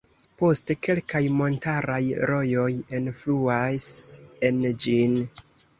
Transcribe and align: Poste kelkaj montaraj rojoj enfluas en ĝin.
Poste 0.41 0.75
kelkaj 0.87 1.21
montaraj 1.41 2.01
rojoj 2.33 2.67
enfluas 3.03 3.89
en 4.53 4.69
ĝin. 4.87 5.21